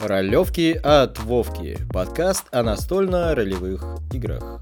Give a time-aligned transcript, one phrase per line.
[0.00, 1.76] Ролевки от Вовки.
[1.92, 4.60] Подкаст о настольно-ролевых играх.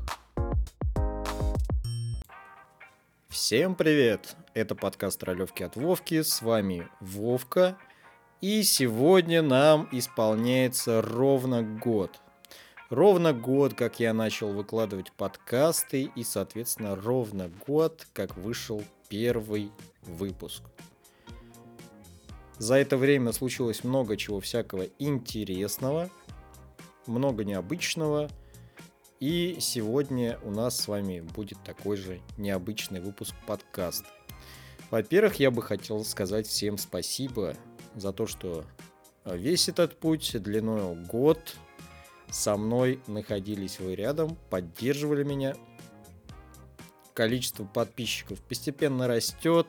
[3.29, 4.35] Всем привет!
[4.55, 6.23] Это подкаст Ролевки от Вовки.
[6.23, 7.77] С вами Вовка.
[8.41, 12.19] И сегодня нам исполняется ровно год.
[12.89, 20.63] Ровно год, как я начал выкладывать подкасты, и, соответственно, ровно год, как вышел первый выпуск.
[22.59, 26.11] За это время случилось много чего всякого интересного,
[27.07, 28.31] много необычного.
[29.21, 34.07] И сегодня у нас с вами будет такой же необычный выпуск подкаста.
[34.91, 37.57] Во-первых, я бы хотел сказать всем спасибо
[37.95, 38.65] за то, что
[39.25, 41.57] весь этот путь длиной год
[42.31, 45.57] со мной находились вы рядом, поддерживали меня.
[47.15, 49.67] Количество подписчиков постепенно растет.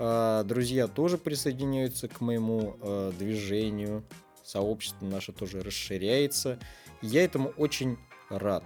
[0.00, 4.04] А, друзья тоже присоединяются к моему а, движению.
[4.44, 6.58] Сообщество наше тоже расширяется.
[7.02, 7.98] Я этому очень
[8.30, 8.64] рад.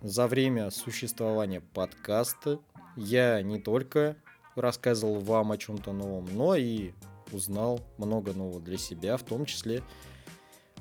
[0.00, 2.60] За время существования подкаста
[2.96, 4.16] я не только
[4.54, 6.92] рассказывал вам о чем-то новом, но и
[7.32, 9.82] узнал много нового для себя, в том числе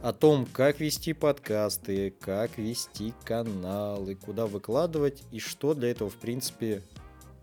[0.02, 6.18] о том, как вести подкасты, как вести каналы, куда выкладывать и что для этого, в
[6.18, 6.84] принципе,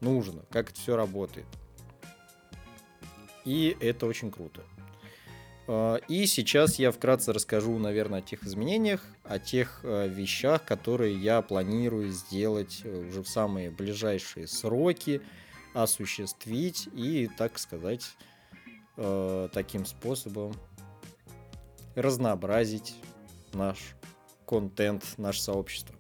[0.01, 1.47] нужно, как это все работает.
[3.45, 4.63] И это очень круто.
[5.67, 11.17] А, и сейчас я вкратце расскажу, наверное, о тех изменениях, о тех а, вещах, которые
[11.17, 15.23] я планирую сделать э, уже в самые ближайшие сроки,
[15.73, 18.17] осуществить и, так сказать,
[18.97, 20.55] э, таким способом
[21.95, 22.95] разнообразить
[23.53, 23.79] наш
[24.47, 25.95] контент, наше сообщество.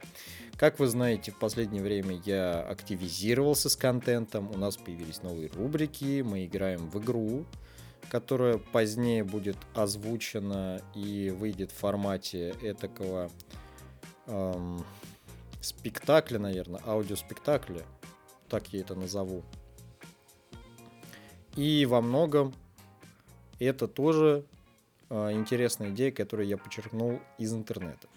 [0.61, 6.21] Как вы знаете, в последнее время я активизировался с контентом, у нас появились новые рубрики,
[6.21, 7.47] мы играем в игру,
[8.11, 13.31] которая позднее будет озвучена и выйдет в формате этакого
[14.27, 14.85] эм,
[15.63, 17.87] спектакля, наверное, аудиоспектакля,
[18.51, 19.43] так я это назову.
[21.57, 22.53] И во многом
[23.59, 24.45] это тоже
[25.09, 28.09] э, интересная идея, которую я подчеркнул из интернета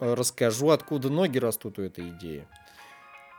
[0.00, 2.46] расскажу, откуда ноги растут у этой идеи.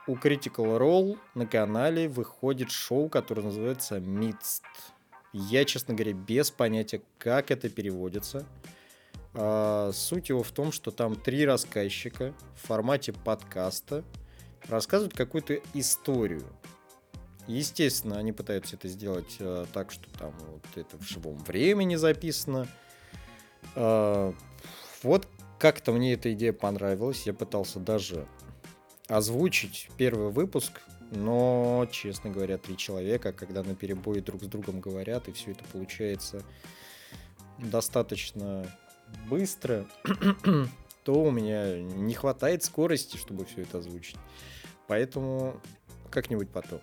[0.06, 4.62] У Critical Role на канале выходит шоу, которое называется Midst.
[5.32, 8.44] Я, честно говоря, без понятия, как это переводится.
[9.34, 14.04] А, суть его в том, что там три рассказчика в формате подкаста
[14.68, 16.44] рассказывают какую-то историю.
[17.46, 22.68] Естественно, они пытаются это сделать а, так, что там вот это в живом времени записано.
[23.74, 24.34] А,
[25.02, 25.26] вот
[25.62, 27.24] как-то мне эта идея понравилась.
[27.24, 28.26] Я пытался даже
[29.06, 30.80] озвучить первый выпуск,
[31.12, 35.62] но, честно говоря, три человека, когда на перебои друг с другом говорят, и все это
[35.72, 36.42] получается
[37.58, 38.66] достаточно
[39.30, 39.86] быстро,
[41.04, 44.18] то у меня не хватает скорости, чтобы все это озвучить.
[44.88, 45.60] Поэтому
[46.10, 46.80] как-нибудь потом.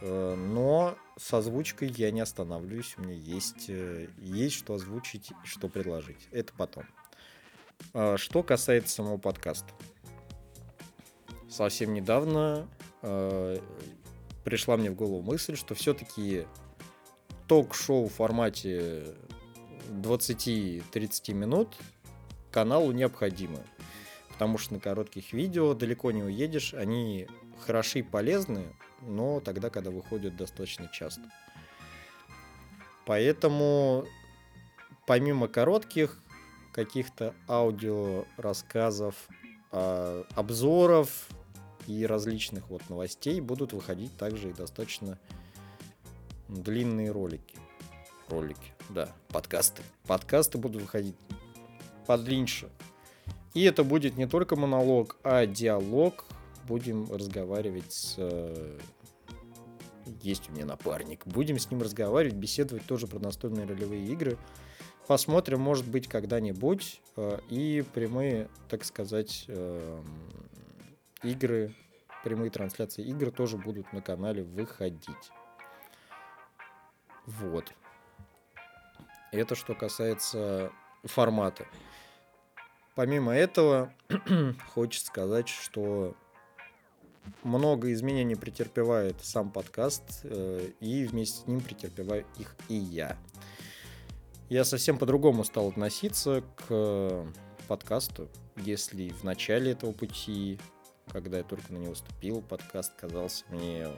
[0.00, 2.96] Э, но с озвучкой я не останавливаюсь.
[2.98, 6.26] У меня есть, э, есть что озвучить что предложить.
[6.32, 6.82] Это потом.
[7.94, 9.72] А, что касается самого подкаста.
[11.48, 12.68] Совсем недавно
[13.02, 13.58] э,
[14.44, 16.46] пришла мне в голову мысль, что все-таки
[17.46, 19.14] ток-шоу в формате
[19.90, 21.74] 20-30 минут
[22.50, 23.60] каналу необходимо.
[24.28, 27.26] Потому что на коротких видео далеко не уедешь, они
[27.66, 28.72] хороши и полезны,
[29.02, 31.22] но тогда, когда выходят достаточно часто.
[33.04, 34.06] Поэтому
[35.06, 36.20] помимо коротких
[36.78, 39.28] каких-то аудио рассказов,
[39.72, 41.26] а, обзоров
[41.88, 45.18] и различных вот новостей будут выходить также и достаточно
[46.46, 47.56] длинные ролики.
[48.28, 49.82] Ролики, да, подкасты.
[50.06, 51.16] Подкасты будут выходить
[52.06, 52.70] подлиннее.
[53.54, 56.26] И это будет не только монолог, а диалог.
[56.68, 58.14] Будем разговаривать с...
[58.18, 58.78] Э,
[60.22, 61.26] есть у меня напарник.
[61.26, 64.38] Будем с ним разговаривать, беседовать тоже про настольные ролевые игры.
[65.08, 67.00] Посмотрим, может быть, когда-нибудь.
[67.16, 70.04] Э, и прямые, так сказать, эм,
[71.22, 71.74] игры,
[72.22, 75.30] прямые трансляции игр тоже будут на канале выходить.
[77.24, 77.72] Вот.
[79.32, 80.70] Это что касается
[81.04, 81.66] формата.
[82.94, 83.94] Помимо этого,
[84.74, 86.14] хочется сказать, что
[87.42, 93.16] много изменений претерпевает сам подкаст, э, и вместе с ним претерпеваю их и я
[94.48, 97.26] я совсем по-другому стал относиться к
[97.66, 98.28] подкасту.
[98.56, 100.58] Если в начале этого пути,
[101.10, 103.88] когда я только на него вступил, подкаст казался мне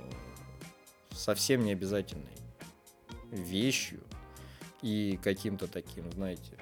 [1.10, 2.36] совсем не обязательной
[3.30, 4.00] вещью,
[4.82, 6.56] и каким-то таким, знаете,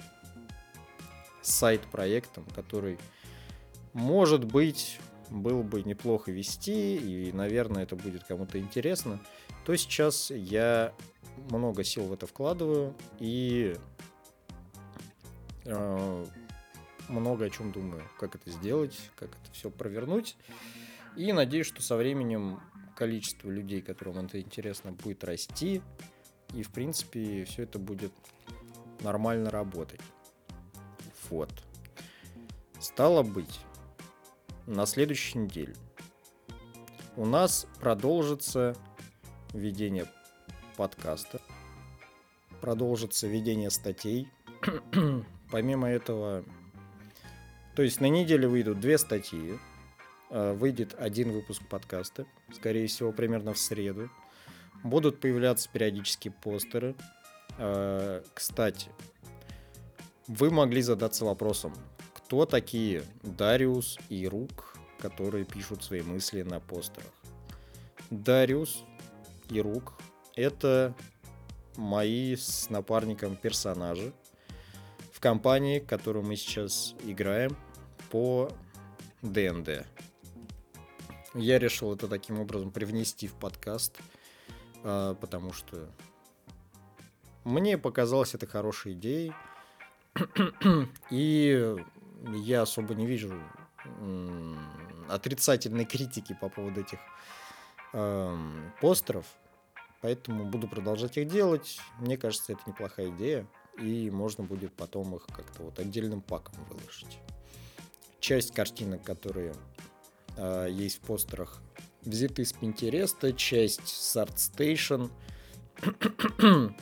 [1.41, 2.99] сайт-проектом, который,
[3.93, 4.99] может быть,
[5.31, 9.21] было бы неплохо вести, и, наверное, это будет кому-то интересно,
[9.65, 10.93] то сейчас я
[11.51, 13.77] много сил в это вкладываю и
[15.65, 16.27] э,
[17.09, 20.37] много о чем думаю, как это сделать, как это все провернуть.
[21.17, 22.61] И надеюсь, что со временем
[22.95, 25.83] количество людей, которым это интересно, будет расти.
[26.55, 28.13] И, в принципе, все это будет
[29.01, 30.01] нормально работать.
[31.31, 31.51] Вот.
[32.81, 33.61] Стало быть,
[34.67, 35.75] на следующей неделе
[37.17, 38.77] у нас продолжится
[39.53, 40.07] ведение
[40.79, 41.41] подкаста,
[42.61, 44.29] продолжится ведение статей.
[45.51, 46.45] Помимо этого,
[47.75, 49.59] то есть на неделе выйдут две статьи,
[50.31, 54.09] э, выйдет один выпуск подкаста, скорее всего, примерно в среду.
[54.85, 56.95] Будут появляться периодически постеры.
[57.59, 58.89] Э, кстати,
[60.29, 61.75] вы могли задаться вопросом,
[62.15, 67.13] кто такие Дариус и Рук, которые пишут свои мысли на постерах.
[68.11, 68.85] Дариус
[69.51, 69.95] и Рук—
[70.39, 70.95] это
[71.77, 74.13] мои с напарником персонажи
[75.13, 77.57] в компании, которую мы сейчас играем
[78.11, 78.51] по
[79.23, 79.85] ДНД.
[81.35, 83.99] Я решил это таким образом привнести в подкаст,
[84.85, 85.89] а, потому что
[87.43, 89.33] мне показалось это хорошей идеей.
[91.11, 91.77] И
[92.35, 93.35] я особо не вижу
[95.09, 96.99] отрицательной критики по поводу этих
[98.81, 99.25] постеров,
[100.01, 101.79] поэтому буду продолжать их делать.
[101.99, 103.47] Мне кажется, это неплохая идея,
[103.79, 107.19] и можно будет потом их как-то вот отдельным паком выложить.
[108.21, 109.55] Часть картинок, которые
[110.37, 111.61] э, есть в постерах,
[112.03, 115.11] взяты с Pinterest, часть с ArtStation,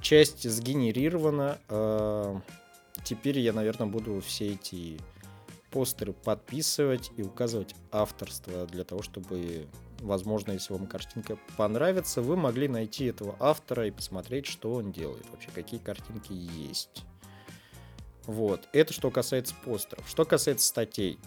[0.00, 1.58] часть сгенерирована.
[1.68, 2.40] Э,
[3.04, 4.98] теперь я, наверное, буду все эти
[5.70, 9.66] постеры подписывать и указывать авторство для того, чтобы,
[10.00, 15.28] возможно, если вам картинка понравится, вы могли найти этого автора и посмотреть, что он делает,
[15.30, 17.04] вообще какие картинки есть.
[18.26, 20.06] Вот, это что касается постеров.
[20.08, 21.18] Что касается статей.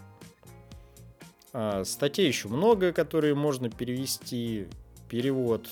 [1.53, 4.67] А, статей еще много, которые можно перевести.
[5.09, 5.67] Перевод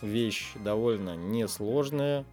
[0.00, 2.24] вещь довольно несложная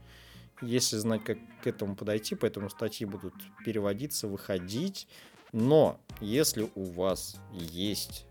[0.62, 3.34] если знать, как к этому подойти, поэтому статьи будут
[3.66, 5.08] переводиться, выходить.
[5.52, 8.26] Но если у вас есть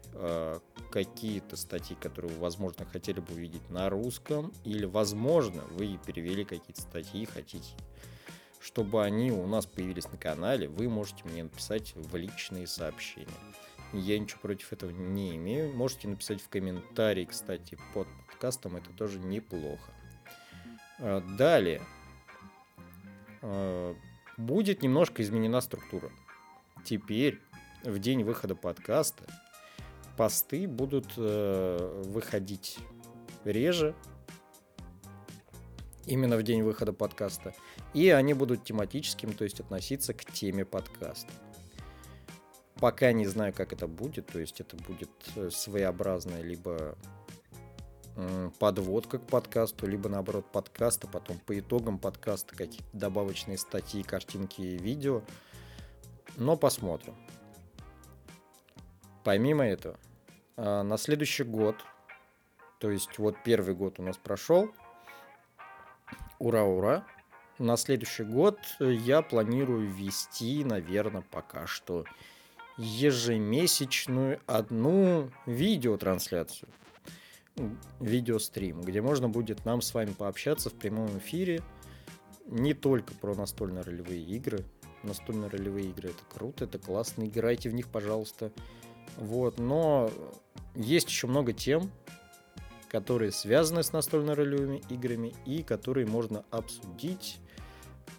[0.90, 6.80] какие-то статьи, которые вы, возможно, хотели бы увидеть на русском, или, возможно, вы перевели какие-то
[6.80, 7.74] статьи, хотите,
[8.60, 13.28] чтобы они у нас появились на канале, вы можете мне написать в личные сообщения.
[13.92, 15.74] Я ничего против этого не имею.
[15.74, 19.90] Можете написать в комментарии, кстати, под подкастом, это тоже неплохо.
[20.98, 21.80] Э, далее.
[23.40, 23.94] Э,
[24.36, 26.10] будет немножко изменена структура.
[26.84, 27.40] Теперь,
[27.82, 29.24] в день выхода подкаста,
[30.18, 32.78] посты будут э, выходить
[33.44, 33.94] реже,
[36.06, 37.54] именно в день выхода подкаста,
[37.94, 41.30] и они будут тематическим, то есть относиться к теме подкаста.
[42.80, 46.98] Пока не знаю, как это будет, то есть это будет э, своеобразное либо
[48.58, 54.76] подводка к подкасту, либо наоборот подкаста, потом по итогам подкаста какие-то добавочные статьи, картинки и
[54.76, 55.22] видео.
[56.36, 57.14] Но посмотрим.
[59.22, 59.96] Помимо этого,
[60.58, 61.76] на следующий год,
[62.80, 64.70] то есть вот первый год у нас прошел,
[66.38, 67.06] ура-ура,
[67.58, 72.04] на следующий год я планирую вести, наверное, пока что
[72.76, 76.68] ежемесячную одну видеотрансляцию.
[77.98, 81.60] Видеострим, где можно будет нам с вами пообщаться в прямом эфире.
[82.46, 84.64] Не только про настольно-ролевые игры.
[85.02, 88.52] Настольно-ролевые игры это круто, это классно, играйте в них, пожалуйста.
[89.16, 90.10] Вот, но
[90.74, 91.90] есть еще много тем,
[92.88, 97.38] которые связаны с настольно-ролевыми играми и которые можно обсудить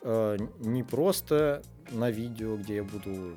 [0.01, 3.36] э, не просто на видео, где я буду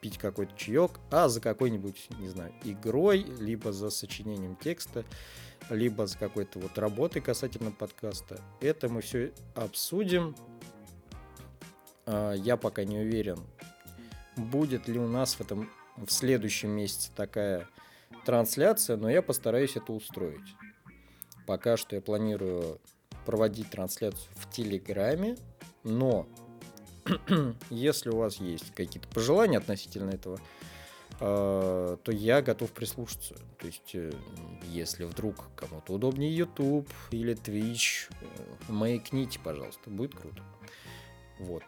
[0.00, 5.04] пить какой-то чаек, а за какой-нибудь, не знаю, игрой, либо за сочинением текста,
[5.70, 8.40] либо за какой-то вот работой касательно подкаста.
[8.60, 10.34] Это мы все обсудим.
[12.04, 13.38] А, я пока не уверен,
[14.36, 17.68] будет ли у нас в этом в следующем месяце такая
[18.24, 20.54] трансляция, но я постараюсь это устроить.
[21.46, 22.80] Пока что я планирую
[23.26, 25.36] проводить трансляцию в Телеграме,
[25.84, 26.26] но
[27.70, 30.38] если у вас есть какие-то пожелания относительно этого,
[31.20, 33.34] э, то я готов прислушаться.
[33.58, 34.12] То есть, э,
[34.64, 38.26] если вдруг кому-то удобнее YouTube или Twitch, э,
[38.68, 40.42] маякните, пожалуйста, будет круто.
[41.38, 41.64] Вот.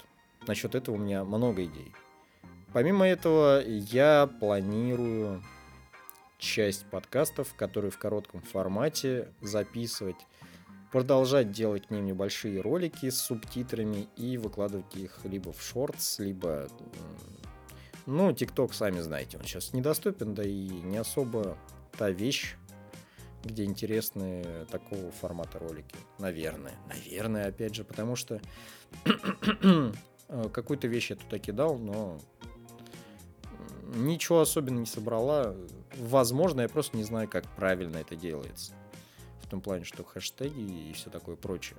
[0.47, 1.93] Насчет этого у меня много идей.
[2.75, 5.45] Помимо этого, я планирую
[6.39, 10.17] часть подкастов, которые в коротком формате записывать,
[10.91, 16.67] продолжать делать к ним небольшие ролики с субтитрами и выкладывать их либо в шортс, либо...
[18.07, 21.57] Ну, ТикТок, сами знаете, он сейчас недоступен, да и не особо
[21.97, 22.57] та вещь,
[23.45, 25.95] где интересны такого формата ролики.
[26.19, 26.75] Наверное.
[26.89, 28.41] Наверное, опять же, потому что
[30.53, 32.19] какую-то вещь я туда кидал, но
[33.95, 35.55] ничего особенно не собрала.
[35.97, 38.75] Возможно, я просто не знаю, как правильно это делается.
[39.43, 41.79] В том плане, что хэштеги и все такое прочее.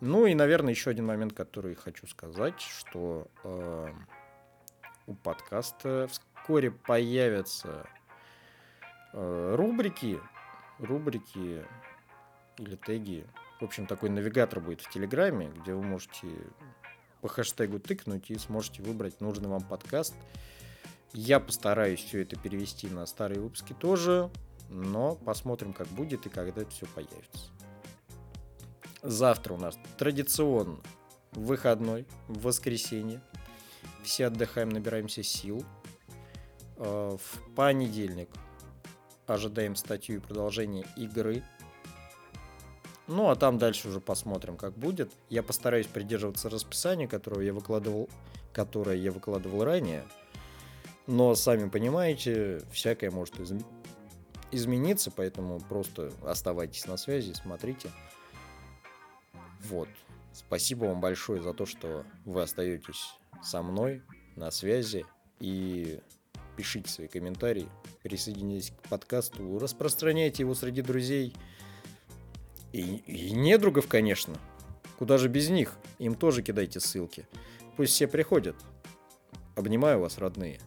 [0.00, 3.88] Ну и, наверное, еще один момент, который хочу сказать, что э,
[5.06, 7.86] у подкаста вскоре появятся
[9.12, 10.20] э, рубрики,
[10.78, 11.64] рубрики
[12.58, 13.26] или теги.
[13.60, 16.28] В общем, такой навигатор будет в Телеграме, где вы можете
[17.22, 20.14] по хэштегу тыкнуть и сможете выбрать нужный вам подкаст.
[21.18, 24.30] Я постараюсь все это перевести на старые выпуски тоже,
[24.68, 27.46] но посмотрим, как будет и когда это все появится.
[29.02, 30.78] Завтра у нас традиционно
[31.32, 33.22] выходной, в воскресенье.
[34.02, 35.64] Все отдыхаем, набираемся сил.
[36.76, 38.28] Э, в понедельник
[39.26, 41.42] ожидаем статью и продолжение игры.
[43.06, 45.10] Ну, а там дальше уже посмотрим, как будет.
[45.30, 48.10] Я постараюсь придерживаться расписания, которое я выкладывал,
[48.52, 50.04] которое я выкладывал ранее.
[51.06, 53.52] Но, сами понимаете, всякое может из...
[54.50, 57.90] измениться, поэтому просто оставайтесь на связи, смотрите.
[59.64, 59.88] Вот.
[60.32, 64.02] Спасибо вам большое за то, что вы остаетесь со мной
[64.34, 65.06] на связи
[65.40, 66.00] и
[66.56, 67.68] пишите свои комментарии,
[68.02, 71.34] присоединяйтесь к подкасту, распространяйте его среди друзей
[72.72, 74.34] и, и недругов, конечно.
[74.98, 75.76] Куда же без них?
[75.98, 77.26] Им тоже кидайте ссылки.
[77.76, 78.56] Пусть все приходят.
[79.54, 80.60] Обнимаю вас, родные.